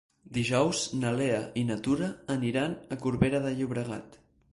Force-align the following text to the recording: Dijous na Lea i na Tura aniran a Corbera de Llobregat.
Dijous 0.35 0.79
na 1.01 1.11
Lea 1.17 1.41
i 1.61 1.63
na 1.67 1.77
Tura 1.87 2.07
aniran 2.37 2.73
a 2.97 2.99
Corbera 3.05 3.43
de 3.45 3.53
Llobregat. 3.61 4.19